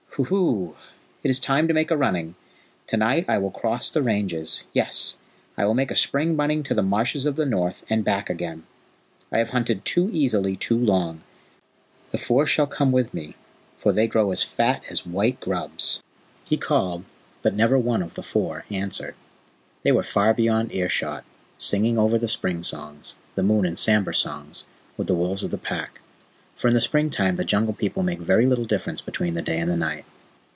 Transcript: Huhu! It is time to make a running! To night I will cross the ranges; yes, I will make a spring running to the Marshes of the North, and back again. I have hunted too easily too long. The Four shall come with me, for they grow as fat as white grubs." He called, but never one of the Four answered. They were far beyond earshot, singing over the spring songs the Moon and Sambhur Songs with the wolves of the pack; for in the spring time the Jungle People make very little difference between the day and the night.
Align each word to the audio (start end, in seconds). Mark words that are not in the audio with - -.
Huhu! 0.15 0.73
It 1.23 1.31
is 1.31 1.39
time 1.39 1.69
to 1.69 1.73
make 1.73 1.89
a 1.89 1.95
running! 1.95 2.35
To 2.87 2.97
night 2.97 3.23
I 3.29 3.37
will 3.37 3.49
cross 3.49 3.89
the 3.89 4.01
ranges; 4.01 4.65
yes, 4.73 5.15
I 5.57 5.63
will 5.63 5.73
make 5.73 5.89
a 5.89 5.95
spring 5.95 6.35
running 6.35 6.63
to 6.63 6.73
the 6.73 6.83
Marshes 6.83 7.25
of 7.25 7.37
the 7.37 7.45
North, 7.45 7.85
and 7.89 8.03
back 8.03 8.29
again. 8.29 8.63
I 9.31 9.37
have 9.37 9.51
hunted 9.51 9.85
too 9.85 10.09
easily 10.11 10.57
too 10.57 10.77
long. 10.77 11.21
The 12.11 12.17
Four 12.17 12.45
shall 12.45 12.67
come 12.67 12.91
with 12.91 13.13
me, 13.13 13.35
for 13.77 13.93
they 13.93 14.05
grow 14.05 14.31
as 14.31 14.43
fat 14.43 14.83
as 14.91 15.05
white 15.05 15.39
grubs." 15.39 16.03
He 16.43 16.57
called, 16.57 17.05
but 17.41 17.55
never 17.55 17.77
one 17.79 18.01
of 18.03 18.15
the 18.15 18.21
Four 18.21 18.65
answered. 18.69 19.15
They 19.83 19.93
were 19.93 20.03
far 20.03 20.33
beyond 20.33 20.73
earshot, 20.73 21.23
singing 21.57 21.97
over 21.97 22.17
the 22.17 22.27
spring 22.27 22.63
songs 22.63 23.15
the 23.35 23.43
Moon 23.43 23.65
and 23.65 23.77
Sambhur 23.79 24.13
Songs 24.13 24.65
with 24.97 25.07
the 25.07 25.15
wolves 25.15 25.45
of 25.45 25.51
the 25.51 25.57
pack; 25.57 26.01
for 26.55 26.67
in 26.67 26.75
the 26.75 26.81
spring 26.81 27.09
time 27.09 27.37
the 27.37 27.43
Jungle 27.43 27.73
People 27.73 28.03
make 28.03 28.19
very 28.19 28.45
little 28.45 28.65
difference 28.65 29.01
between 29.01 29.33
the 29.33 29.41
day 29.41 29.57
and 29.59 29.71
the 29.71 29.75
night. 29.75 30.05